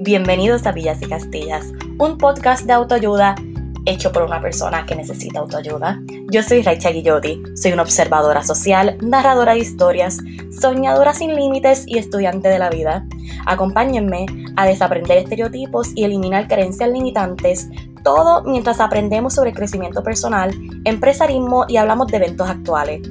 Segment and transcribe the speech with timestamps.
[0.00, 3.34] Bienvenidos a Villas y Castillas, un podcast de autoayuda
[3.84, 6.00] hecho por una persona que necesita autoayuda.
[6.30, 10.18] Yo soy Rachel Guillotti, soy una observadora social, narradora de historias,
[10.52, 13.08] soñadora sin límites y estudiante de la vida.
[13.44, 17.68] Acompáñenme a desaprender estereotipos y eliminar creencias limitantes,
[18.04, 20.54] todo mientras aprendemos sobre crecimiento personal,
[20.84, 23.02] empresarismo y hablamos de eventos actuales.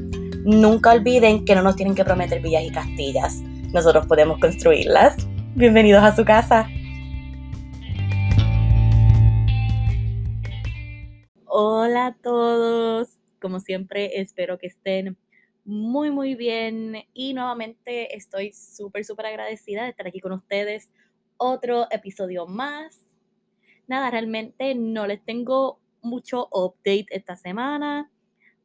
[0.46, 3.42] Nunca olviden que no nos tienen que prometer villas y castillas,
[3.74, 5.18] nosotros podemos construirlas.
[5.54, 6.70] Bienvenidos a su casa.
[11.60, 13.10] Hola a todos,
[13.42, 15.18] como siempre espero que estén
[15.66, 17.06] muy muy bien.
[17.16, 20.92] Y nuevamente estoy súper súper agradecida de estar aquí con ustedes.
[21.38, 23.02] Otro episodio más.
[23.88, 28.12] Nada, realmente no les tengo mucho update esta semana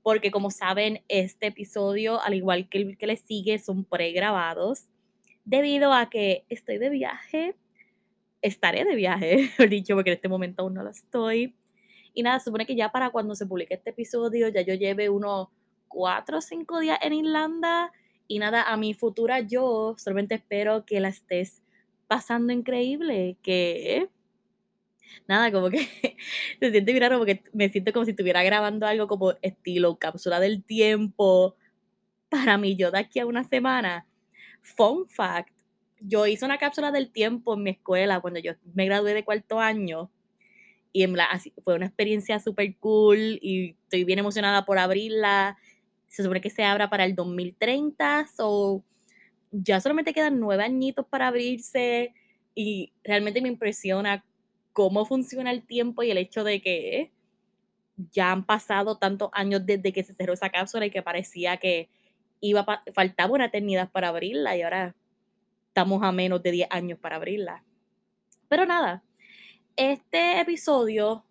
[0.02, 4.84] porque como saben este episodio al igual que el que les sigue son pregrabados.
[5.46, 7.56] Debido a que estoy de viaje,
[8.42, 11.54] estaré de viaje, dicho, porque en este momento aún no lo estoy
[12.14, 15.48] y nada, supone que ya para cuando se publique este episodio, ya yo lleve unos
[15.88, 17.92] cuatro o cinco días en Irlanda.
[18.28, 21.62] Y nada, a mi futura yo solamente espero que la estés
[22.06, 24.08] pasando increíble, que
[25.26, 25.78] nada, como que
[26.60, 30.40] se siente bien raro porque me siento como si estuviera grabando algo como estilo cápsula
[30.40, 31.56] del tiempo
[32.28, 34.06] para mí yo de aquí a una semana.
[34.62, 35.52] Fun fact,
[36.00, 39.60] yo hice una cápsula del tiempo en mi escuela cuando yo me gradué de cuarto
[39.60, 40.10] año
[40.92, 41.16] y en
[41.64, 45.56] fue una experiencia súper cool y estoy bien emocionada por abrirla.
[46.08, 48.84] Se supone que se abra para el 2030, so
[49.50, 52.14] ya solamente quedan nueve añitos para abrirse
[52.54, 54.24] y realmente me impresiona
[54.72, 57.12] cómo funciona el tiempo y el hecho de que
[58.10, 61.88] ya han pasado tantos años desde que se cerró esa cápsula y que parecía que
[62.40, 64.94] iba faltaba una eternidad para abrirla y ahora
[65.68, 67.64] estamos a menos de 10 años para abrirla.
[68.48, 69.02] Pero nada,
[69.76, 71.24] este episodio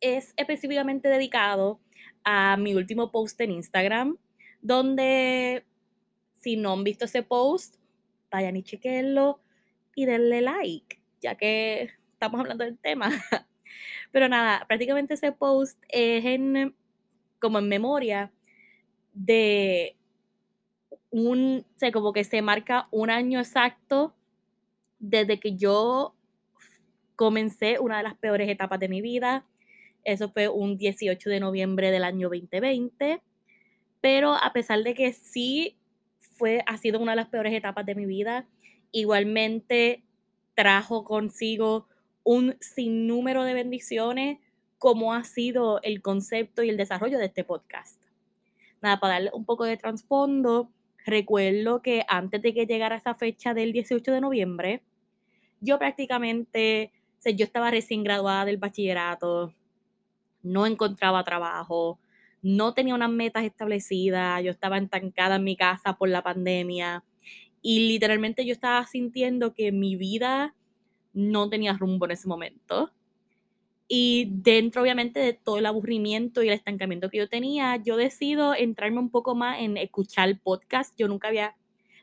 [0.00, 1.80] es específicamente dedicado
[2.24, 4.16] a mi último post en Instagram,
[4.62, 5.64] donde
[6.34, 7.76] si no han visto ese post,
[8.30, 9.40] vayan y chequenlo
[9.94, 13.10] y denle like, ya que estamos hablando del tema.
[14.12, 16.74] Pero nada, prácticamente ese post es en
[17.40, 18.32] como en memoria
[19.14, 19.96] de
[21.10, 24.14] un, o sea, como que se marca un año exacto
[24.98, 26.14] desde que yo
[27.20, 29.44] comencé una de las peores etapas de mi vida.
[30.04, 33.20] Eso fue un 18 de noviembre del año 2020.
[34.00, 35.76] Pero a pesar de que sí
[36.18, 38.48] fue, ha sido una de las peores etapas de mi vida,
[38.90, 40.02] igualmente
[40.54, 41.88] trajo consigo
[42.24, 44.38] un sinnúmero de bendiciones
[44.78, 48.02] como ha sido el concepto y el desarrollo de este podcast.
[48.80, 50.70] Nada, para darle un poco de trasfondo,
[51.04, 54.82] recuerdo que antes de que llegara esa fecha del 18 de noviembre,
[55.60, 56.92] yo prácticamente
[57.24, 59.54] yo estaba recién graduada del bachillerato,
[60.42, 62.00] no encontraba trabajo,
[62.42, 67.04] no tenía unas metas establecidas, yo estaba estancada en mi casa por la pandemia
[67.62, 70.54] y literalmente yo estaba sintiendo que mi vida
[71.12, 72.90] no tenía rumbo en ese momento.
[73.92, 78.54] Y dentro, obviamente, de todo el aburrimiento y el estancamiento que yo tenía, yo decido
[78.54, 80.94] entrarme un poco más en escuchar podcast.
[80.96, 81.56] Yo nunca había,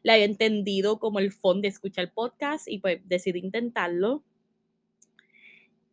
[0.03, 4.21] le había entendido como el fondo de escuchar podcast y pues decidí intentarlo.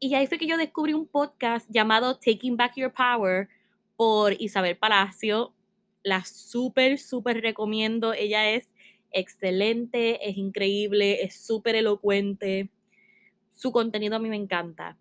[0.04, 3.48] Y ahí fue que yo descubrí un podcast llamado Taking Back Your Power
[3.96, 5.54] por Isabel Palacio.
[6.02, 8.12] La súper, súper recomiendo.
[8.12, 8.68] Ella es
[9.12, 12.68] excelente, es increíble, es súper elocuente.
[13.56, 14.98] Su contenido a mí me encanta.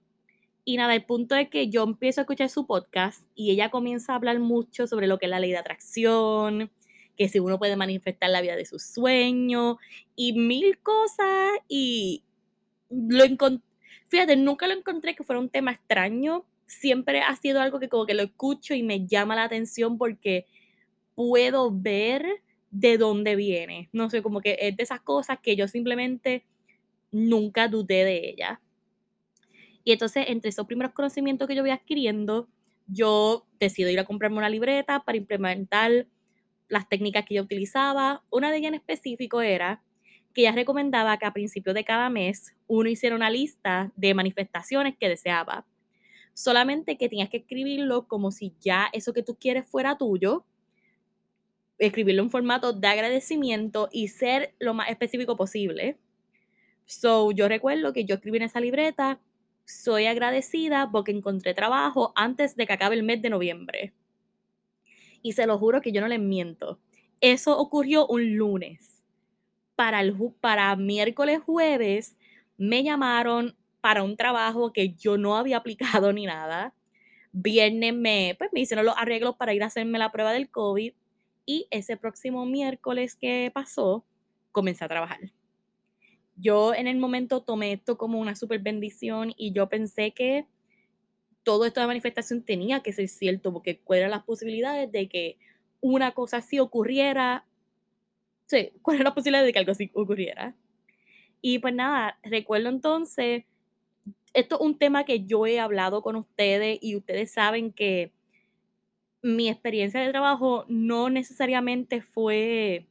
[0.63, 4.13] Y nada, el punto es que yo empiezo a escuchar su podcast y ella comienza
[4.13, 6.71] a hablar mucho sobre lo que es la ley de atracción,
[7.17, 9.75] que si uno puede manifestar la vida de sus sueños
[10.15, 11.51] y mil cosas.
[11.67, 12.23] Y
[12.89, 13.72] lo encontré
[14.13, 16.45] Fíjate, nunca lo encontré que fuera un tema extraño.
[16.67, 20.45] Siempre ha sido algo que como que lo escucho y me llama la atención porque
[21.15, 22.23] puedo ver
[22.69, 23.89] de dónde viene.
[23.91, 26.45] No sé, como que es de esas cosas que yo simplemente
[27.11, 28.61] nunca dudé de ella.
[29.83, 32.47] Y entonces, entre esos primeros conocimientos que yo voy adquiriendo,
[32.85, 36.05] yo decido ir a comprarme una libreta para implementar
[36.67, 38.23] las técnicas que yo utilizaba.
[38.29, 39.81] Una de ellas en específico era
[40.33, 44.95] que ella recomendaba que a principio de cada mes uno hiciera una lista de manifestaciones
[44.97, 45.65] que deseaba.
[46.33, 50.45] Solamente que tenías que escribirlo como si ya eso que tú quieres fuera tuyo,
[51.77, 55.97] escribirlo en formato de agradecimiento y ser lo más específico posible.
[56.85, 59.19] So, yo recuerdo que yo escribí en esa libreta,
[59.65, 63.93] soy agradecida porque encontré trabajo antes de que acabe el mes de noviembre.
[65.21, 66.79] Y se lo juro que yo no les miento.
[67.21, 69.02] Eso ocurrió un lunes
[69.75, 72.17] para, el, para miércoles, jueves,
[72.57, 76.73] me llamaron para un trabajo que yo no había aplicado ni nada.
[77.31, 80.93] Viernes me, pues, me hicieron los arreglos para ir a hacerme la prueba del COVID
[81.45, 84.05] y ese próximo miércoles que pasó,
[84.51, 85.19] comencé a trabajar.
[86.35, 90.47] Yo en el momento tomé esto como una super bendición y yo pensé que
[91.43, 95.37] todo esto de manifestación tenía que ser cierto, porque cuáles eran las posibilidades de que
[95.81, 97.45] una cosa así ocurriera.
[98.47, 100.55] Sí, cuál era la posibilidad de que algo así ocurriera.
[101.41, 103.45] Y pues nada, recuerdo entonces,
[104.33, 108.13] esto es un tema que yo he hablado con ustedes y ustedes saben que
[109.21, 112.87] mi experiencia de trabajo no necesariamente fue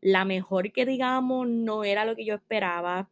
[0.00, 3.08] la mejor que digamos, no era lo que yo esperaba.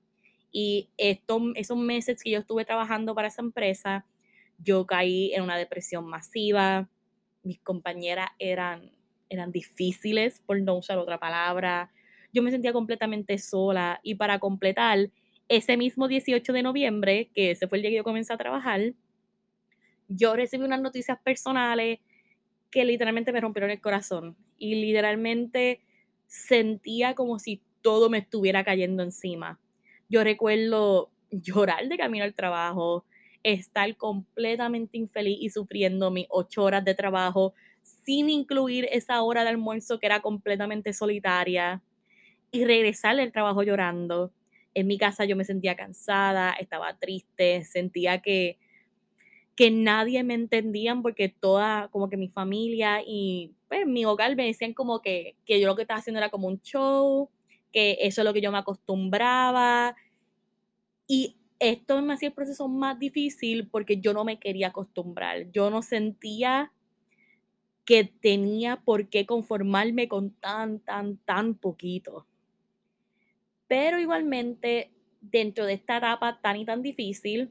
[0.53, 4.05] Y estos, esos meses que yo estuve trabajando para esa empresa,
[4.59, 6.89] yo caí en una depresión masiva.
[7.43, 8.93] Mis compañeras eran,
[9.35, 11.91] eran difíciles, por no usar otra palabra.
[12.33, 14.01] Yo me sentía completamente sola.
[14.03, 15.11] Y para completar,
[15.49, 18.95] ese mismo 18 de noviembre, que ese fue el día que yo comencé a trabajar,
[20.09, 22.01] yo recibí unas noticias personales
[22.71, 25.81] que literalmente me rompieron el corazón y literalmente
[26.27, 29.61] sentía como si todo me estuviera cayendo encima.
[30.09, 33.05] Yo recuerdo llorar de camino al trabajo,
[33.43, 39.51] estar completamente infeliz y sufriendo mis ocho horas de trabajo sin incluir esa hora de
[39.51, 41.83] almuerzo que era completamente solitaria
[42.51, 44.33] y regresar del trabajo llorando.
[44.75, 48.59] En mi casa yo me sentía cansada, estaba triste, sentía que
[49.57, 54.47] que nadie me entendían porque toda, como que mi familia y pues, mi hogar me
[54.47, 57.31] decían como que, que yo lo que estaba haciendo era como un show,
[57.71, 59.95] que eso es lo que yo me acostumbraba.
[61.07, 65.51] Y esto me hacía el proceso más difícil porque yo no me quería acostumbrar.
[65.53, 66.73] Yo no sentía
[67.85, 72.27] que tenía por qué conformarme con tan, tan, tan poquito.
[73.67, 74.91] Pero igualmente,
[75.21, 77.51] dentro de esta etapa tan y tan difícil,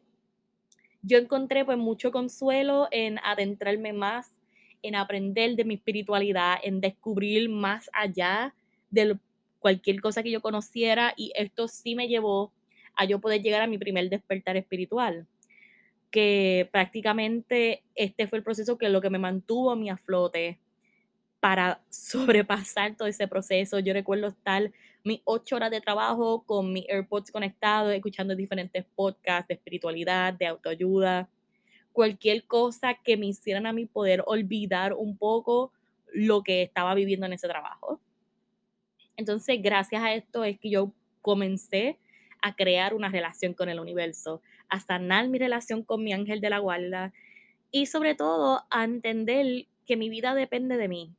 [1.01, 4.37] yo encontré pues mucho consuelo en adentrarme más,
[4.83, 8.53] en aprender de mi espiritualidad, en descubrir más allá
[8.89, 9.17] de
[9.59, 12.51] cualquier cosa que yo conociera y esto sí me llevó
[12.95, 15.27] a yo poder llegar a mi primer despertar espiritual,
[16.11, 20.59] que prácticamente este fue el proceso que lo que me mantuvo a mí a flote
[21.39, 23.79] para sobrepasar todo ese proceso.
[23.79, 24.71] Yo recuerdo estar
[25.03, 30.45] mis ocho horas de trabajo con mis AirPods conectados, escuchando diferentes podcasts de espiritualidad, de
[30.45, 31.27] autoayuda,
[31.91, 35.71] cualquier cosa que me hicieran a mí poder olvidar un poco
[36.13, 37.99] lo que estaba viviendo en ese trabajo.
[39.17, 41.97] Entonces, gracias a esto es que yo comencé
[42.41, 44.41] a crear una relación con el universo,
[44.71, 47.13] a sanar mi relación con mi ángel de la guarda
[47.69, 51.13] y sobre todo a entender que mi vida depende de mí.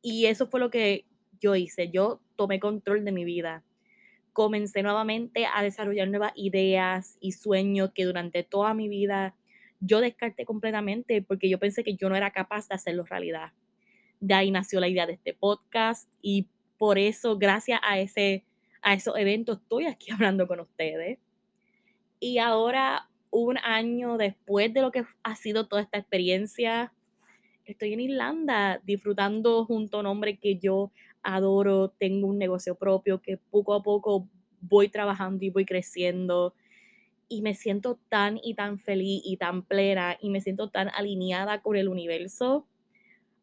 [0.00, 1.04] Y eso fue lo que
[1.40, 1.90] yo hice.
[1.90, 3.64] Yo tomé control de mi vida.
[4.32, 9.34] Comencé nuevamente a desarrollar nuevas ideas y sueños que durante toda mi vida
[9.80, 13.52] yo descarté completamente porque yo pensé que yo no era capaz de hacerlo realidad.
[14.20, 16.46] De ahí nació la idea de este podcast y
[16.78, 18.44] por eso, gracias a, ese,
[18.80, 21.18] a esos eventos, estoy aquí hablando con ustedes.
[22.24, 26.92] Y ahora, un año después de lo que ha sido toda esta experiencia,
[27.64, 30.92] estoy en Irlanda disfrutando junto a un hombre que yo
[31.24, 34.28] adoro, tengo un negocio propio que poco a poco
[34.60, 36.54] voy trabajando y voy creciendo
[37.28, 41.60] y me siento tan y tan feliz y tan plena y me siento tan alineada
[41.60, 42.68] con el universo.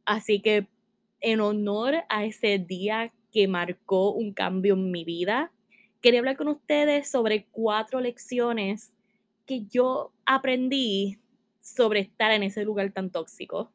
[0.06, 0.70] Así que
[1.20, 5.51] en honor a ese día que marcó un cambio en mi vida,
[6.01, 8.91] quería hablar con ustedes sobre cuatro lecciones
[9.46, 11.20] que yo aprendí
[11.62, 13.72] sobre estar en ese lugar tan tóxico.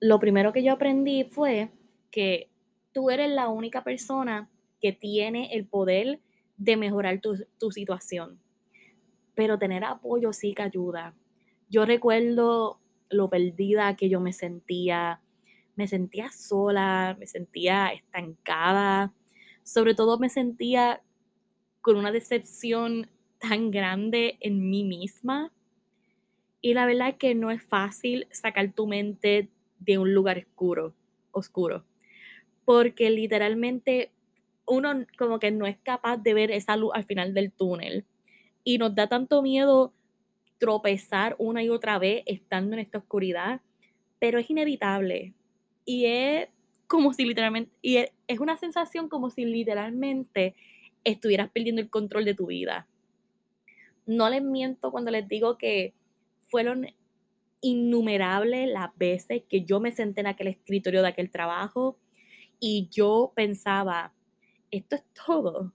[0.00, 1.70] lo primero que yo aprendí fue
[2.10, 2.48] que
[2.92, 4.48] tú eres la única persona
[4.80, 6.20] que tiene el poder
[6.56, 8.38] de mejorar tu, situación.
[9.34, 11.14] Pero tener apoyo sí que ayuda.
[11.68, 12.78] Yo recuerdo
[13.10, 15.20] lo perdida que yo me sentía.
[15.76, 19.12] Me sentía sola, me sentía estancada.
[19.62, 21.02] Sobre todo me sentía
[21.80, 25.52] con una decepción tan grande en mí misma.
[26.60, 29.48] Y la verdad es que no es fácil sacar tu mente
[29.78, 30.94] de un lugar oscuro,
[31.30, 31.84] oscuro.
[32.64, 34.10] Porque literalmente
[34.66, 38.04] uno como que no es capaz de ver esa luz al final del túnel.
[38.64, 39.92] Y nos da tanto miedo
[40.58, 43.60] tropezar una y otra vez estando en esta oscuridad,
[44.18, 45.34] pero es inevitable.
[45.84, 46.48] Y es
[46.86, 50.54] como si literalmente, y es una sensación como si literalmente
[51.04, 52.86] estuvieras perdiendo el control de tu vida.
[54.06, 55.94] No les miento cuando les digo que
[56.48, 56.86] fueron
[57.60, 61.98] innumerables las veces que yo me senté en aquel escritorio de aquel trabajo
[62.60, 64.12] y yo pensaba,
[64.70, 65.72] esto es todo.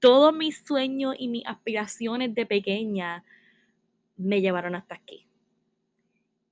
[0.00, 3.24] Todos mis sueños y mis aspiraciones de pequeña
[4.16, 5.26] me llevaron hasta aquí.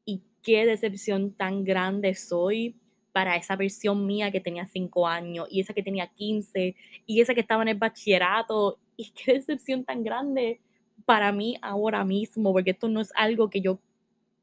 [0.04, 2.76] Y qué decepción tan grande soy
[3.12, 6.74] para esa versión mía que tenía 5 años y esa que tenía 15
[7.06, 8.78] y esa que estaba en el bachillerato.
[8.96, 10.60] Y qué decepción tan grande
[11.04, 13.78] para mí ahora mismo, porque esto no es algo que yo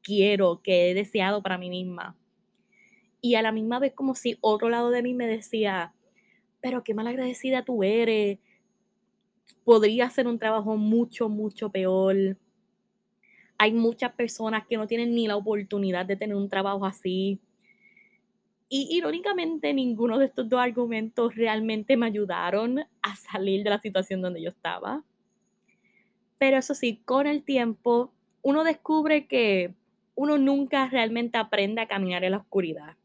[0.02, 2.16] quiero, que he deseado para mí misma.
[3.20, 5.94] Y a la misma vez como si otro lado de mí me decía,
[6.60, 8.38] pero qué mal agradecida tú eres,
[9.64, 12.36] podría hacer un trabajo mucho, mucho peor.
[13.62, 17.38] Hay muchas personas que no tienen ni la oportunidad de tener un trabajo así.
[18.68, 24.20] Y irónicamente, ninguno de estos dos argumentos realmente me ayudaron a salir de la situación
[24.20, 25.04] donde yo estaba.
[26.38, 29.76] Pero eso sí, con el tiempo, uno descubre que
[30.16, 32.96] uno nunca realmente aprende a caminar en la oscuridad.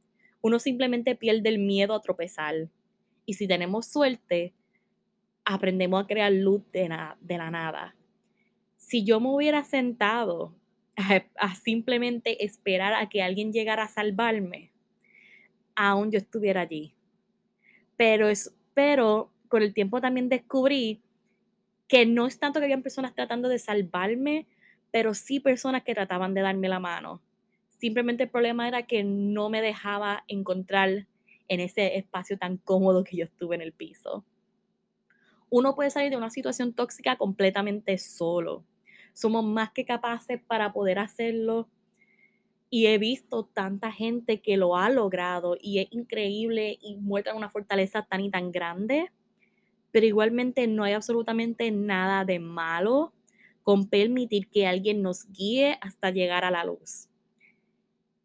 [0.42, 2.68] Uno simplemente pierde el miedo a tropezar.
[3.28, 4.56] Y si tenemos suerte,
[5.46, 6.90] aprendemos a crear luz de,
[7.22, 7.94] de la nada.
[8.88, 10.56] Si yo me hubiera sentado
[10.96, 14.72] a, simplemente esperar a que alguien llegara a salvarme,
[15.76, 16.94] aún yo estuviera allí.
[17.98, 21.02] Pero, es, pero con el tiempo también descubrí
[21.90, 24.48] que no es tanto que habían personas tratando de salvarme,
[24.90, 27.22] pero sí personas que trataban de darme la mano.
[27.82, 31.08] Simplemente el problema era que no me dejaba encontrar
[31.50, 34.24] en ese espacio tan cómodo que yo estuve en el piso.
[35.50, 38.64] Uno puede salir de una situación tóxica completamente solo.
[39.18, 41.68] Somos más que capaces para poder hacerlo.
[42.70, 47.50] Y he visto tanta gente que lo ha logrado y es increíble y muestra una
[47.50, 49.10] fortaleza tan y tan grande.
[49.92, 53.12] Pero igualmente no hay absolutamente nada de malo
[53.64, 57.10] con permitir que alguien nos guíe hasta llegar a la luz.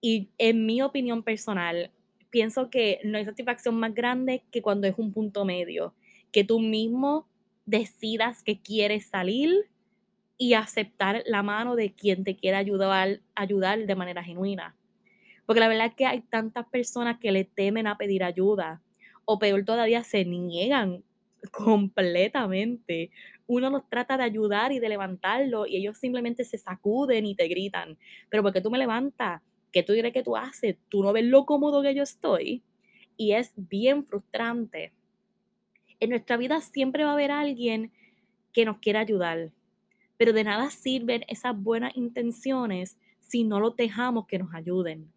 [0.02, 1.90] Y en mi opinión personal,
[2.28, 5.94] pienso que no hay satisfacción más grande que cuando es un punto medio,
[6.32, 7.26] que tú mismo
[7.64, 9.71] decidas que quieres salir
[10.42, 14.74] y aceptar la mano de quien te quiera ayudar, ayudar de manera genuina.
[15.46, 18.82] Porque la verdad es que hay tantas personas que le temen a pedir ayuda
[19.24, 21.04] o peor todavía se niegan
[21.52, 23.12] completamente.
[23.46, 27.46] Uno los trata de ayudar y de levantarlo y ellos simplemente se sacuden y te
[27.46, 27.96] gritan,
[28.28, 30.76] pero porque tú me levantas, ¿qué tú crees que tú haces?
[30.88, 32.64] Tú no ves lo cómodo que yo estoy.
[33.16, 34.92] Y es bien frustrante.
[36.00, 37.92] En nuestra vida siempre va a haber alguien
[38.52, 39.52] que nos quiera ayudar,
[40.16, 45.12] pero de nada sirven esas buenas intenciones si no los dejamos que nos ayuden.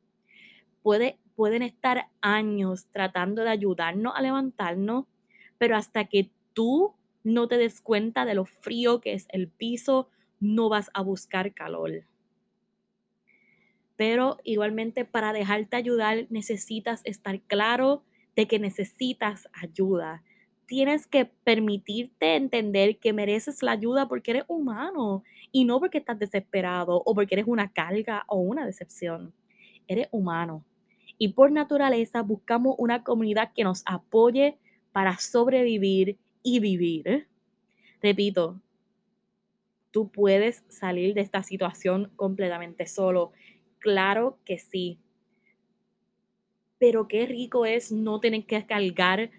[0.81, 5.05] Puede, pueden estar años tratando de ayudarnos a levantarnos,
[5.57, 10.09] pero hasta que tú no te des cuenta de lo frío que es el piso,
[10.39, 12.05] no vas a buscar calor
[13.95, 18.03] pero igualmente para dejarte ayudar necesitas estar claro
[18.35, 20.23] de que necesitas ayuda.
[20.65, 26.17] Tienes que permitirte entender que mereces la ayuda porque eres humano y no porque estás
[26.17, 29.33] desesperado o porque eres una carga o una decepción.
[29.87, 30.65] Eres humano.
[31.17, 34.57] Y por naturaleza buscamos una comunidad que nos apoye
[34.91, 37.27] para sobrevivir y vivir.
[38.01, 38.59] Repito,
[39.91, 43.31] tú puedes salir de esta situación completamente solo
[43.85, 44.97] Claro que sí.
[46.79, 49.29] Pero qué rico es no tener que cargar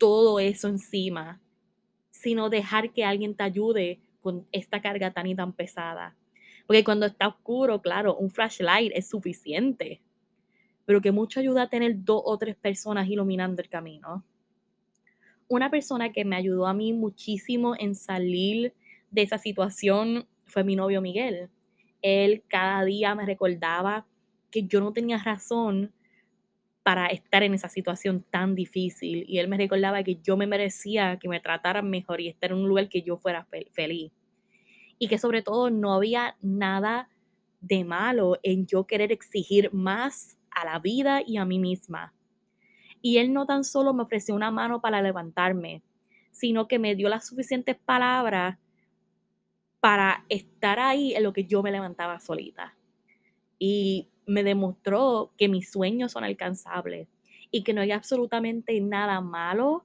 [0.00, 1.40] todo eso encima,
[2.10, 6.16] sino dejar que alguien te ayude con esta carga tan y tan pesada.
[6.66, 10.00] Porque cuando está oscuro, claro, un flashlight es suficiente.
[10.86, 14.24] Pero que mucho ayuda a tener dos o tres personas iluminando el camino.
[15.46, 18.74] Una persona que me ayudó a mí muchísimo en salir
[19.12, 21.50] de esa situación fue mi novio Miguel
[22.02, 24.06] él cada día me recordaba
[24.50, 25.92] que yo no tenía razón
[26.82, 31.18] para estar en esa situación tan difícil y él me recordaba que yo me merecía
[31.18, 34.12] que me trataran mejor y estar en un lugar que yo fuera feliz.
[34.98, 37.08] Y que sobre todo no había nada
[37.60, 42.14] de malo en yo querer exigir más a la vida y a mí misma.
[43.02, 45.82] Y él no tan solo me ofreció una mano para levantarme,
[46.32, 48.58] sino que me dio las suficientes palabras
[49.80, 52.76] para estar ahí en lo que yo me levantaba solita.
[53.58, 57.08] Y me demostró que mis sueños son alcanzables
[57.50, 59.84] y que no hay absolutamente nada malo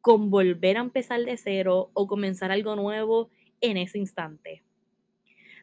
[0.00, 4.62] con volver a empezar de cero o comenzar algo nuevo en ese instante.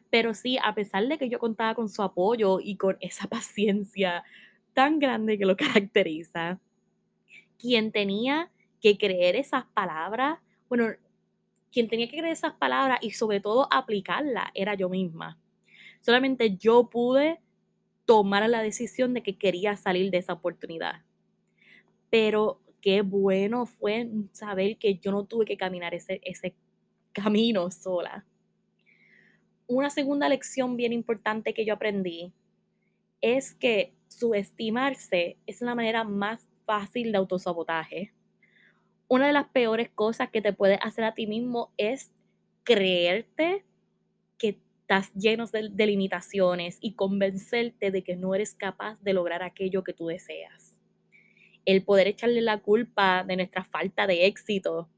[0.08, 4.24] Pero sí, a pesar de que yo contaba con su apoyo y con esa paciencia
[4.72, 6.58] tan grande que lo caracteriza,
[7.58, 10.38] quien tenía que creer esas palabras,
[10.70, 10.86] bueno,
[11.70, 15.36] quien tenía que creer esas palabras y sobre todo aplicarlas era yo misma.
[16.00, 17.40] Solamente yo pude
[18.08, 21.02] tomar la decisión de que quería salir de esa oportunidad.
[22.08, 26.54] Pero qué bueno fue saber que yo no tuve que caminar ese, ese
[27.12, 28.24] camino sola.
[29.66, 32.32] Una segunda lección bien importante que yo aprendí
[33.20, 38.14] es que subestimarse es la manera más fácil de autosabotaje.
[39.06, 42.10] Una de las peores cosas que te puedes hacer a ti mismo es
[42.64, 43.66] creerte
[44.88, 49.84] estás lleno de, de limitaciones y convencerte de que no eres capaz de lograr aquello
[49.84, 50.78] que tú deseas
[51.66, 54.88] el poder echarle la culpa de nuestra falta de éxito.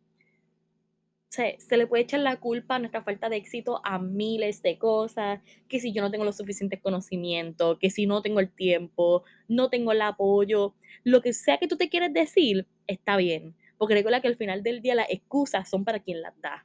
[1.28, 4.78] Se, se le puede echar la culpa a nuestra falta de éxito a miles de
[4.78, 9.24] cosas, que si yo no tengo los suficientes conocimientos, que si no tengo el tiempo,
[9.48, 13.94] no tengo el apoyo, lo que sea que tú te quieres decir, está bien, porque
[13.94, 16.64] recuerda que al final del día las excusas son para quien las da.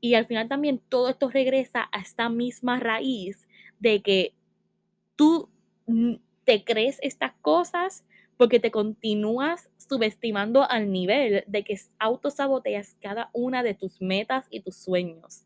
[0.00, 4.34] Y al final también todo esto regresa a esta misma raíz de que
[5.16, 5.48] tú
[6.44, 8.04] te crees estas cosas
[8.36, 14.60] porque te continúas subestimando al nivel de que autosaboteas cada una de tus metas y
[14.60, 15.44] tus sueños.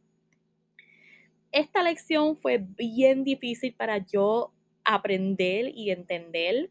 [1.50, 4.52] Esta lección fue bien difícil para yo
[4.84, 6.70] aprender y entender,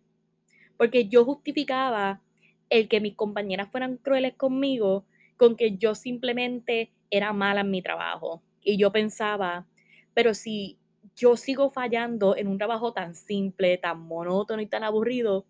[0.78, 2.22] porque yo justificaba
[2.70, 5.06] el que mis compañeras fueran crueles conmigo
[5.44, 8.42] con que yo simplemente era mala en mi trabajo.
[8.62, 9.68] Y yo pensaba,
[10.14, 10.80] pero si
[11.18, 15.46] yo sigo fallando en un trabajo tan simple, tan monótono y tan aburrido,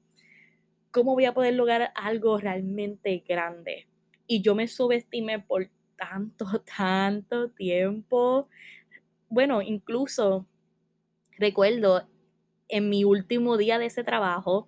[0.90, 3.88] ¿cómo voy a poder lograr algo realmente grande?
[4.26, 6.46] Y yo me subestimé por tanto,
[6.76, 8.50] tanto tiempo.
[9.30, 10.48] Bueno, incluso
[11.38, 12.10] recuerdo
[12.68, 14.68] en mi último día de ese trabajo,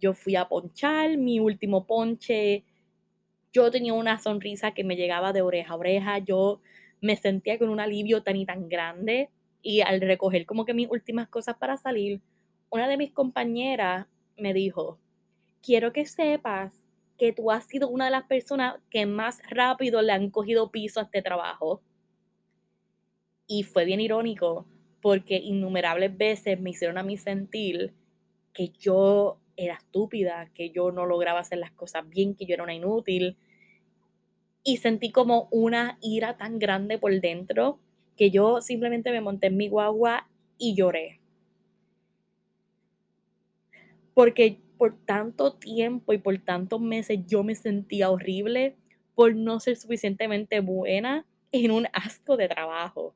[0.00, 2.64] yo fui a ponchar mi último ponche.
[3.52, 6.18] Yo tenía una sonrisa que me llegaba de oreja a oreja.
[6.18, 6.60] Yo
[7.00, 9.30] me sentía con un alivio tan y tan grande.
[9.62, 12.20] Y al recoger como que mis últimas cosas para salir,
[12.70, 14.98] una de mis compañeras me dijo,
[15.62, 16.72] quiero que sepas
[17.18, 21.00] que tú has sido una de las personas que más rápido le han cogido piso
[21.00, 21.82] a este trabajo.
[23.46, 24.66] Y fue bien irónico
[25.02, 27.92] porque innumerables veces me hicieron a mí sentir
[28.52, 32.62] que yo era estúpida, que yo no lograba hacer las cosas bien, que yo era
[32.62, 33.36] una inútil.
[34.62, 37.78] Y sentí como una ira tan grande por dentro
[38.16, 41.20] que yo simplemente me monté en mi guagua y lloré.
[44.14, 48.76] Porque por tanto tiempo y por tantos meses yo me sentía horrible
[49.14, 53.14] por no ser suficientemente buena en un asco de trabajo,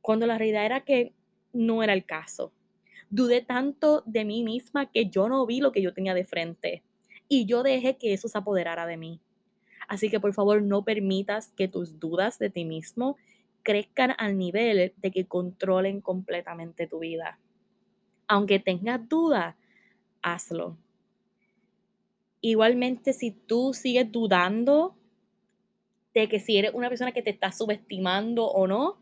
[0.00, 1.12] cuando la realidad era que
[1.52, 2.52] no era el caso.
[3.10, 6.82] Dudé tanto de mí misma que yo no vi lo que yo tenía de frente
[7.28, 9.20] y yo dejé que eso se apoderara de mí.
[9.86, 13.16] Así que por favor no permitas que tus dudas de ti mismo
[13.62, 17.38] crezcan al nivel de que controlen completamente tu vida.
[18.26, 19.56] Aunque tengas dudas,
[20.22, 20.76] hazlo.
[22.40, 24.94] Igualmente, si tú sigues dudando
[26.14, 28.98] de que si eres una persona que te está subestimando o no,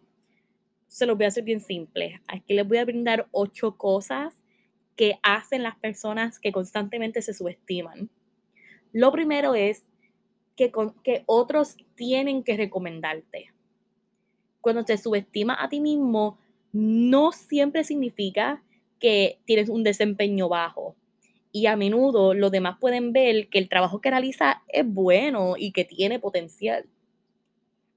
[0.89, 2.21] se los voy a hacer bien simple.
[2.27, 4.43] Aquí les voy a brindar ocho cosas
[4.97, 8.09] que hacen las personas que constantemente se subestiman.
[8.93, 9.85] Lo primero es
[10.57, 10.73] que,
[11.05, 13.53] que otros tienen que recomendarte.
[14.61, 16.39] Cuando te subestimas a ti mismo,
[16.73, 18.63] no siempre significa
[18.99, 20.97] que tienes un desempeño bajo
[21.53, 25.73] y a menudo los demás pueden ver que el trabajo que realiza es bueno y
[25.73, 26.87] que tiene potencial.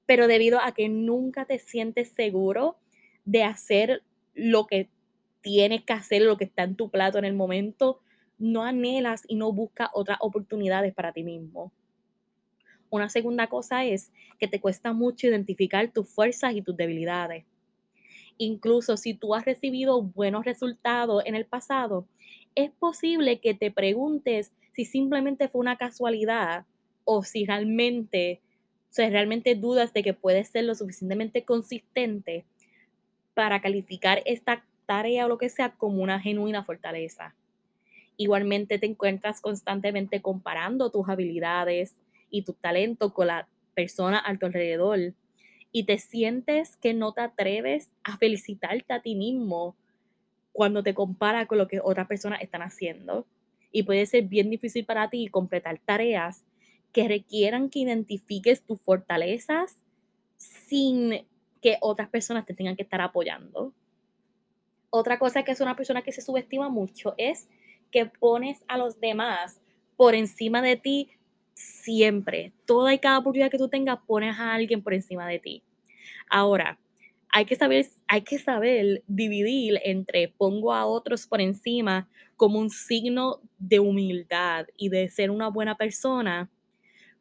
[0.09, 2.77] Pero debido a que nunca te sientes seguro
[3.25, 4.01] de hacer
[4.33, 4.89] lo que
[5.41, 7.99] tienes que hacer, lo que está en tu plato en el momento,
[8.39, 11.71] no anhelas y no buscas otras oportunidades para ti mismo.
[12.89, 17.45] Una segunda cosa es que te cuesta mucho identificar tus fuerzas y tus debilidades.
[18.39, 22.07] Incluso si tú has recibido buenos resultados en el pasado,
[22.55, 26.65] es posible que te preguntes si simplemente fue una casualidad
[27.03, 28.41] o si realmente,
[28.89, 32.45] o sea, realmente dudas de que puedes ser lo suficientemente consistente
[33.35, 37.35] para calificar esta tarea o lo que sea como una genuina fortaleza.
[38.17, 41.95] Igualmente te encuentras constantemente comparando tus habilidades
[42.31, 45.13] y tu talento con la persona a tu alrededor
[45.71, 49.75] y te sientes que no te atreves a felicitarte a ti mismo
[50.51, 53.25] cuando te compara con lo que otras personas están haciendo.
[53.71, 56.43] Y puede ser bien difícil para ti completar tareas
[56.91, 59.77] que requieran que identifiques tus fortalezas
[60.37, 61.25] sin
[61.61, 63.73] que otras personas te tengan que estar apoyando.
[64.89, 67.47] Otra cosa que es una persona que se subestima mucho es
[67.91, 69.61] que pones a los demás
[69.97, 71.09] por encima de ti
[71.53, 72.53] siempre.
[72.65, 75.63] Toda y cada oportunidad que tú tengas, pones a alguien por encima de ti.
[76.29, 76.79] Ahora,
[77.29, 82.69] hay que saber, hay que saber dividir entre pongo a otros por encima como un
[82.69, 86.49] signo de humildad y de ser una buena persona,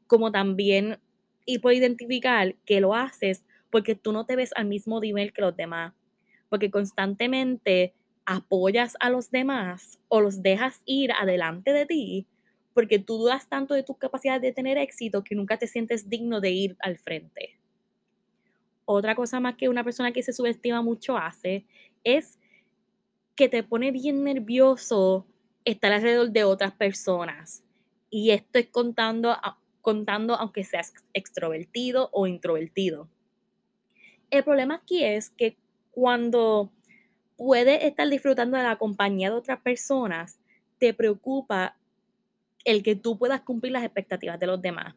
[0.08, 0.98] como también
[1.46, 5.42] y puedo identificar que lo haces porque tú no te ves al mismo nivel que
[5.42, 5.94] los demás,
[6.48, 7.94] porque constantemente
[8.24, 12.26] apoyas a los demás o los dejas ir adelante de ti,
[12.74, 16.40] porque tú dudas tanto de tu capacidad de tener éxito que nunca te sientes digno
[16.40, 17.58] de ir al frente.
[18.84, 21.66] Otra cosa más que una persona que se subestima mucho hace
[22.04, 22.38] es
[23.34, 25.26] que te pone bien nervioso
[25.64, 27.62] estar alrededor de otras personas.
[28.10, 29.36] Y esto es contando,
[29.88, 33.08] contando aunque seas extrovertido o introvertido.
[34.28, 35.56] El problema aquí es que
[35.92, 36.70] cuando
[37.38, 40.38] puedes estar disfrutando de la compañía de otras personas,
[40.76, 41.78] te preocupa
[42.66, 44.94] el que tú puedas cumplir las expectativas de los demás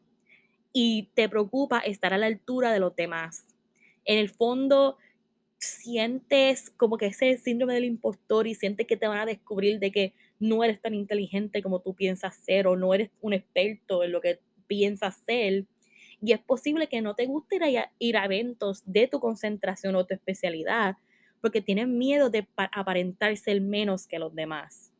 [0.74, 3.46] y te preocupa estar a la altura de los demás.
[4.04, 4.98] En el fondo,
[5.58, 9.90] sientes como que ese síndrome del impostor y sientes que te van a descubrir de
[9.94, 14.12] que no eres tan inteligente como tú piensas ser o no eres un experto en
[14.12, 14.40] lo que
[14.72, 15.66] piensas ser.
[16.22, 17.60] Y es posible que no te guste
[18.00, 20.96] ir a, eventos de tu concentración o tu especialidad
[21.42, 24.94] porque tienes miedo de aparentar ser menos que los demás.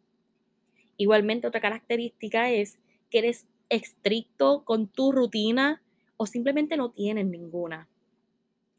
[0.98, 2.80] Igualmente, otra característica es
[3.10, 5.82] que eres estricto con tu rutina
[6.18, 7.88] o simplemente no tienes ninguna.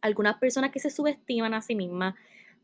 [0.02, 2.16] Algunas personas que se subestiman a sí mismas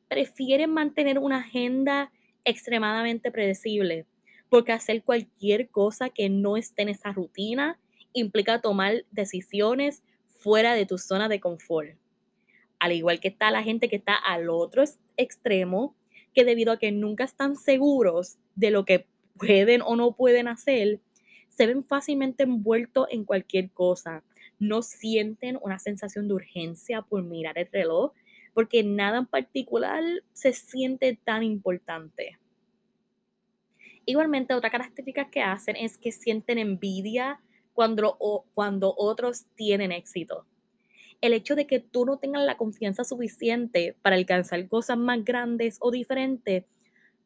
[0.07, 2.13] prefieren mantener una agenda
[2.45, 4.05] extremadamente predecible,
[4.51, 7.79] porque hacer cualquier cosa que no esté en esa rutina
[8.13, 11.97] implica tomar decisiones fuera de tu zona de confort.
[12.79, 14.85] Al igual que está la gente que está al otro
[15.17, 15.97] extremo,
[16.35, 21.01] que debido a que nunca están seguros de lo que pueden o no pueden hacer,
[21.49, 24.23] se ven fácilmente envueltos en cualquier cosa.
[24.61, 28.13] No sienten una sensación de urgencia por mirar el reloj,
[28.55, 32.39] porque nada en particular se siente tan importante.
[34.05, 37.41] Igualmente, otra característica que hacen es que sienten envidia
[37.79, 38.19] cuando,
[38.55, 40.45] cuando otros tienen éxito.
[41.21, 45.77] El hecho de que tú no tengas la confianza suficiente para alcanzar cosas más grandes
[45.79, 46.65] o diferentes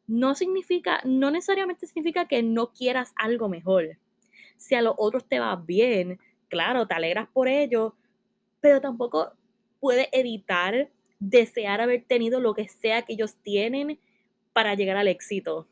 [0.05, 3.97] no significa, no necesariamente significa que no quieras algo mejor.
[4.55, 7.95] Si a los otros te va bien, claro, te alegras por ello,
[8.61, 9.31] pero tampoco
[9.79, 13.99] puedes evitar desear haber tenido lo que sea que ellos tienen
[14.53, 15.67] para llegar al éxito.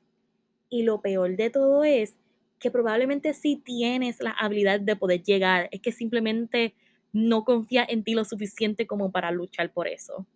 [0.69, 2.17] Y lo peor de todo es
[2.61, 6.75] que probablemente sí tienes la habilidad de poder llegar, es que simplemente
[7.11, 10.27] no confía en ti lo suficiente como para luchar por eso.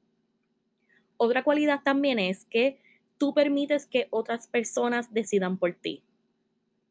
[1.18, 2.80] Otra cualidad también es que
[3.20, 6.02] tú permites que otras personas decidan por ti.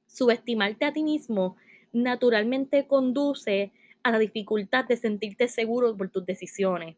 [0.07, 1.57] Subestimarte a ti mismo
[1.92, 3.73] naturalmente conduce
[4.05, 6.97] a la dificultad de sentirte seguro por tus decisiones.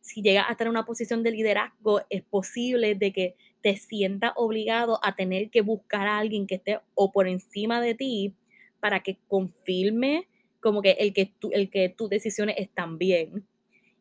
[0.00, 4.32] Si llegas a estar en una posición de liderazgo, es posible de que te sienta
[4.36, 8.34] obligado a tener que buscar a alguien que esté o por encima de ti
[8.80, 10.28] para que confirme
[10.60, 13.46] como que el que, tu, el que tus decisiones están bien.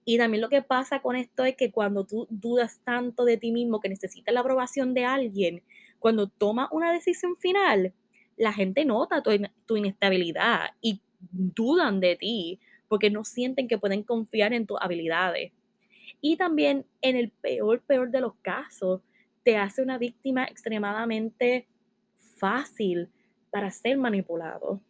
[0.03, 3.51] Y también lo que pasa con esto es que cuando tú dudas tanto de ti
[3.51, 5.61] mismo que necesitas la aprobación de alguien,
[5.99, 7.93] cuando tomas una decisión final,
[8.37, 9.31] la gente nota tu,
[9.67, 15.51] tu inestabilidad y dudan de ti porque no sienten que pueden confiar en tus habilidades.
[16.19, 19.01] Y también en el peor, peor de los casos,
[19.43, 21.67] te hace una víctima extremadamente
[22.37, 23.09] fácil
[23.51, 24.81] para ser manipulado.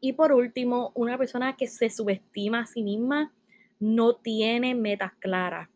[0.00, 3.32] Y por último, una persona que se subestima a sí misma
[3.78, 5.68] no tiene metas claras.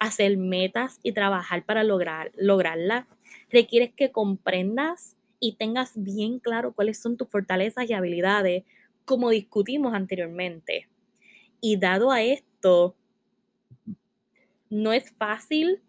[0.00, 3.06] Hacer metas y trabajar para lograr, lograrlas
[3.50, 8.64] requiere que comprendas y tengas bien claro cuáles son tus fortalezas y habilidades,
[9.04, 10.88] como discutimos anteriormente.
[11.60, 12.96] Y dado a esto,
[14.70, 15.80] no es fácil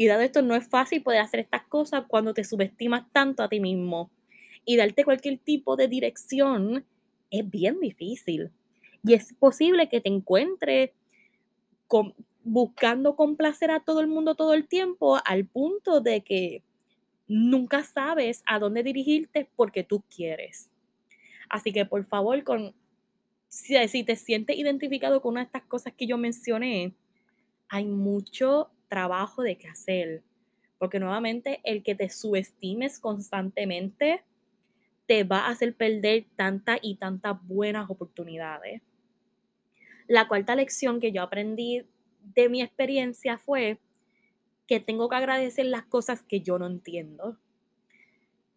[0.00, 3.48] y dado esto, no es fácil poder hacer estas cosas cuando te subestimas tanto a
[3.48, 4.12] ti mismo.
[4.64, 6.86] Y darte cualquier tipo de dirección
[7.30, 8.52] es bien difícil.
[9.02, 10.92] Y es posible que te encuentres
[12.44, 16.62] buscando complacer a todo el mundo todo el tiempo al punto de que
[17.26, 20.70] nunca sabes a dónde dirigirte porque tú quieres.
[21.50, 22.72] Así que por favor, con,
[23.48, 26.94] si, si te sientes identificado con una de estas cosas que yo mencioné,
[27.68, 30.22] hay mucho trabajo de qué hacer.
[30.78, 34.22] Porque nuevamente el que te subestimes constantemente
[35.06, 38.82] te va a hacer perder tantas y tantas buenas oportunidades.
[40.06, 41.86] La cuarta lección que yo aprendí
[42.34, 43.78] de mi experiencia fue
[44.66, 47.38] que tengo que agradecer las cosas que yo no entiendo.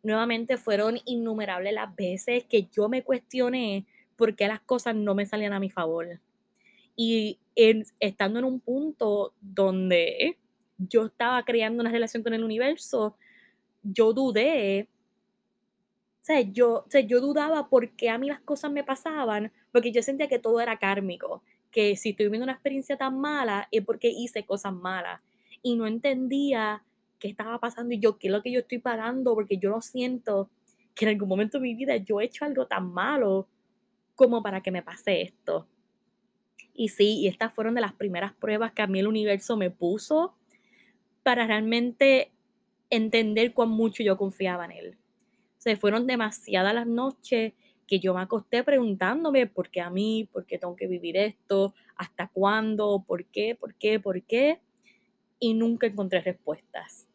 [0.03, 3.85] Nuevamente fueron innumerables las veces que yo me cuestioné
[4.17, 6.19] por qué las cosas no me salían a mi favor.
[6.95, 10.37] Y estando en un punto donde
[10.77, 13.15] yo estaba creando una relación con el universo,
[13.83, 14.87] yo dudé.
[16.21, 19.91] O sea, yo, o yo dudaba por qué a mí las cosas me pasaban, porque
[19.91, 23.83] yo sentía que todo era kármico, que si estoy viviendo una experiencia tan mala es
[23.83, 25.21] porque hice cosas malas.
[25.63, 26.83] Y no entendía
[27.19, 29.81] qué estaba pasando y yo, qué es lo que yo estoy pagando, porque yo no
[29.81, 30.49] siento
[30.95, 33.47] que en algún momento de mi vida yo he hecho algo tan malo
[34.15, 35.67] como para que me pase esto.
[36.73, 39.69] Y sí, y estas fueron de las primeras pruebas que a mí el universo me
[39.69, 40.35] puso
[41.23, 42.31] para realmente
[42.89, 44.97] entender cuán mucho yo confiaba en él.
[45.57, 47.53] Se fueron demasiadas las noches
[47.87, 51.73] que yo me acosté preguntándome por qué a mí, por qué tengo que vivir esto,
[51.97, 54.61] hasta cuándo, por qué, por qué, por qué,
[55.39, 57.07] y nunca encontré respuestas.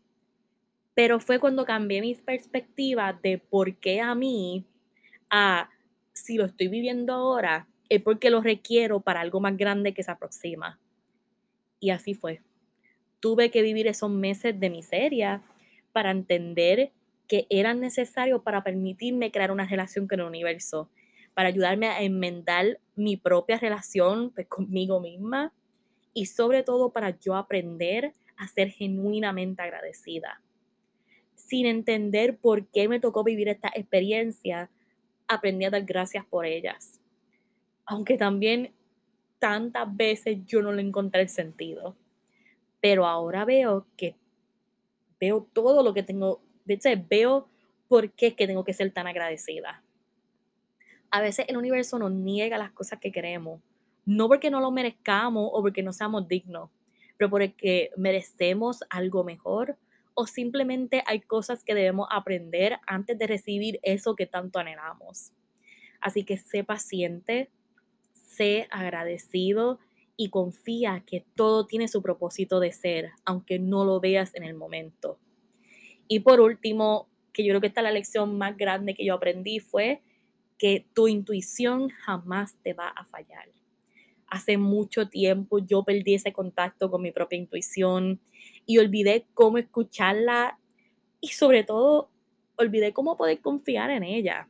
[0.95, 4.67] Pero fue cuando cambié mi perspectiva de por qué a mí,
[5.31, 5.71] a
[6.13, 10.11] si lo estoy viviendo ahora, es porque lo requiero para algo más grande que se
[10.11, 10.79] aproxima.
[11.81, 12.41] Y así fue.
[13.21, 15.43] Tuve que vivir esos meses de miseria
[15.93, 16.93] para entender
[17.29, 20.91] que eran necesarios para permitirme crear una relación con el universo,
[21.35, 25.53] para ayudarme a enmendar mi propia relación pues, conmigo misma
[26.15, 30.41] y sobre todo para yo aprender a ser genuinamente agradecida.
[31.35, 34.71] Sin entender por qué me tocó vivir esta experiencia,
[35.29, 37.01] aprendí a dar gracias por ellas
[37.87, 38.73] aunque también
[39.39, 41.97] tantas veces yo no le encontré el sentido.
[42.81, 44.17] Pero ahora veo que
[45.21, 47.49] veo todo lo que tengo, de hecho, veo
[47.89, 49.83] por qué es que tengo que ser tan agradecida.
[51.11, 53.61] A veces el universo nos niega las cosas que queremos,
[54.05, 56.71] no porque no lo merezcamos o porque no seamos dignos,
[57.17, 59.79] pero porque merecemos algo mejor
[60.15, 65.33] o simplemente hay cosas que debemos aprender antes de recibir eso que tanto anhelamos.
[66.01, 67.51] Así que sé paciente,
[68.37, 69.79] sé agradecido
[70.17, 74.55] y confía que todo tiene su propósito de ser, aunque no lo veas en el
[74.55, 75.19] momento.
[76.09, 79.15] Y por último, que yo creo que esta es la lección más grande que yo
[79.15, 80.03] aprendí fue
[80.59, 83.51] que tu intuición jamás te va a fallar.
[84.27, 88.21] Hace mucho tiempo yo perdí ese contacto con mi propia intuición
[88.65, 90.59] y olvidé cómo escucharla
[91.21, 92.11] y sobre todo
[92.57, 94.49] olvidé cómo poder confiar en ella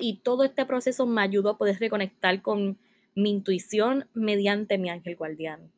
[0.00, 2.78] y todo este proceso me ayudó a poder reconectar con
[3.14, 5.70] mi intuición mediante mi ángel guardián.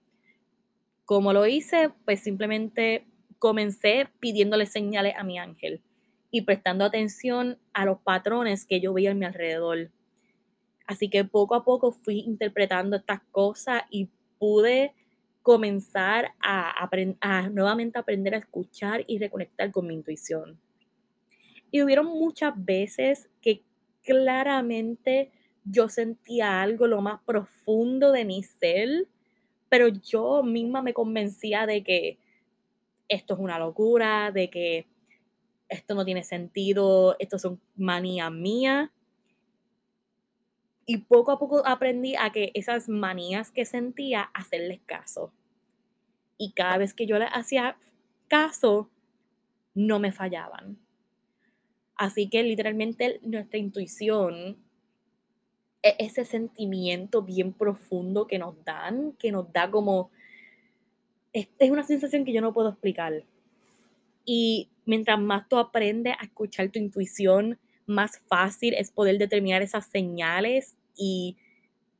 [1.05, 3.07] Como lo hice, pues simplemente
[3.39, 5.83] comencé pidiéndole señales a mi ángel
[6.31, 9.91] y prestando atención a los patrones que yo veía a mi alrededor.
[10.87, 14.93] Así que poco a poco fui interpretando estas cosas y pude
[15.43, 16.89] comenzar a,
[17.21, 20.59] a nuevamente aprender a escuchar y reconectar con mi intuición.
[21.71, 23.63] Y hubieron muchas veces que
[24.05, 25.33] claramente
[25.65, 29.09] yo sentía algo lo más profundo de mi ser,
[29.69, 32.19] pero yo misma me convencía de que
[33.09, 34.87] esto es una locura, de que
[35.69, 38.91] esto no tiene sentido, esto son manías mías.
[40.87, 45.33] Y poco a poco aprendí a que esas manías que sentía, hacerles caso.
[46.37, 47.79] Y cada vez que yo les hacía
[48.29, 48.91] caso,
[49.75, 50.84] no me fallaban.
[51.97, 54.57] Así que literalmente nuestra intuición
[55.83, 60.11] es ese sentimiento bien profundo que nos dan, que nos da como...
[61.33, 63.25] Es, una sensación que yo no puedo explicar.
[64.25, 69.87] Y mientras más tú aprendes a escuchar tu intuición, más fácil es poder determinar esas
[69.87, 71.37] señales y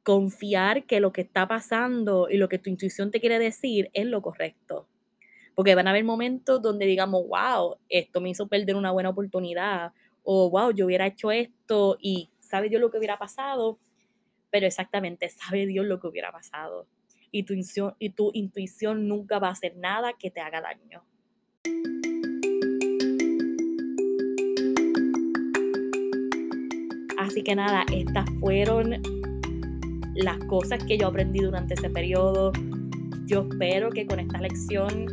[0.03, 4.07] confiar que lo que está pasando y lo que tu intuición te quiere decir es
[4.07, 4.87] lo correcto.
[5.55, 9.93] Porque van a haber momentos donde digamos, wow, esto me hizo perder una buena oportunidad.
[10.23, 13.79] O wow, yo hubiera hecho esto y sabe Dios lo que hubiera pasado.
[14.51, 16.87] Pero exactamente, sabe Dios lo que hubiera pasado.
[17.31, 17.55] Y tu,
[17.99, 21.03] y tu intuición nunca va a hacer nada que te haga daño.
[27.19, 29.03] Así que nada, estas fueron
[30.15, 32.53] las cosas que yo aprendí durante ese periodo.
[33.27, 35.07] Yo espero que con esta lección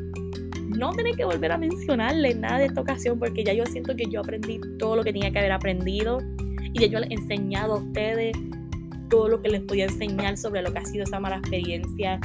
[0.77, 4.05] no tener que volver a mencionarle nada de esta ocasión porque ya yo siento que
[4.09, 6.19] yo aprendí todo lo que tenía que haber aprendido
[6.73, 8.35] y ya yo les he enseñado a ustedes
[9.09, 12.19] todo lo que les podía enseñar sobre lo que ha sido esa mala experiencia.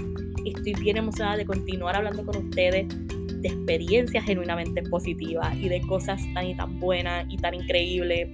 [0.45, 6.23] Estoy bien emocionada de continuar hablando con ustedes de experiencias genuinamente positivas y de cosas
[6.33, 8.29] tan y tan buenas y tan increíbles.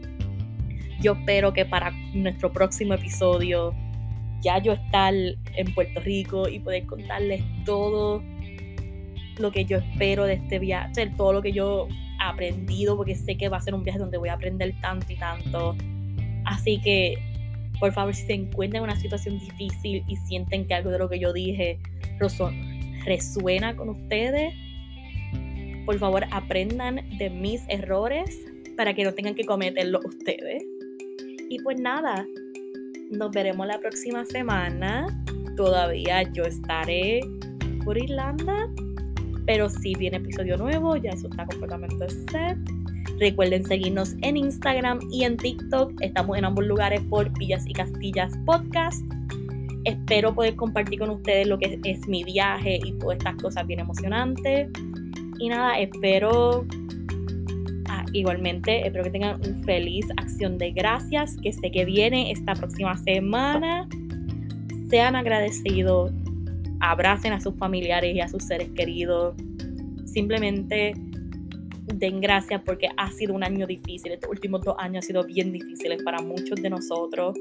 [1.01, 3.75] Yo espero que para nuestro próximo episodio
[4.43, 8.23] ya yo estar en Puerto Rico y poder contarles todo
[9.39, 13.37] lo que yo espero de este viaje, todo lo que yo he aprendido, porque sé
[13.37, 15.77] que va a ser un viaje donde voy a aprender tanto y tanto.
[16.45, 17.19] Así que
[17.83, 21.09] Por favor, si se encuentran en una situación difícil y sienten que algo de lo
[21.09, 21.81] que yo dije
[23.05, 24.55] resuena con ustedes,
[25.85, 28.39] por favor aprendan de mis errores
[28.77, 30.63] para que no tengan que cometerlo ustedes.
[31.51, 32.25] Y pues nada,
[33.11, 35.09] nos veremos la próxima semana.
[35.57, 37.21] Todavía yo estaré
[37.85, 38.71] por Irlanda,
[39.47, 42.59] pero si viene episodio nuevo, ya eso está completamente set.
[43.19, 45.93] Recuerden seguirnos en Instagram y en TikTok.
[46.01, 49.05] Estamos en ambos lugares por Villas y Castillas Podcast.
[49.85, 53.81] Espero poder compartir con ustedes lo que es mi viaje y todas estas cosas bien
[53.81, 54.69] emocionantes.
[55.39, 56.65] Y nada, espero
[57.89, 62.55] ah, igualmente, espero que tengan un feliz acción de gracias que sé que viene esta
[62.55, 63.89] próxima semana.
[64.89, 66.13] Sean agradecidos,
[66.83, 69.35] abracen a sus familiares y a sus seres queridos.
[70.05, 70.93] Simplemente
[71.95, 74.13] den gracias porque ha sido un año difícil.
[74.13, 77.37] Estos últimos dos años han sido bien difíciles para muchos de nosotros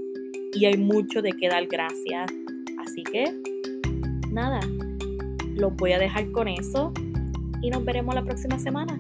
[0.54, 2.32] y hay mucho de qué dar gracias.
[2.80, 3.34] Así que,
[4.32, 4.60] nada,
[5.56, 6.94] los voy a dejar con eso
[7.64, 9.00] y nos veremos la próxima semana.